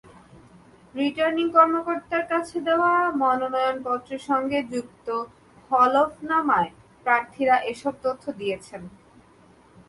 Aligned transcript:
Returning 0.95 1.45
কর্মকর্তার 1.55 2.23
কাছে 2.29 2.57
দেওয়া 2.61 2.93
মনোনয়নপত্রের 3.21 4.21
সঙ্গে 4.29 4.59
যুক্ত 4.73 5.07
হলফনামায় 5.71 6.71
প্রার্থীরা 7.05 7.55
এসব 7.71 7.93
তথ্য 8.03 8.23
দিয়েছেন। 8.39 8.81